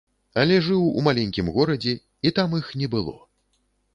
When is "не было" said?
2.83-3.13